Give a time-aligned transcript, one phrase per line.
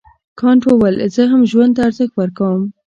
[0.39, 2.61] کانت وویل زه هم ژوند ته ارزښت ورکوم.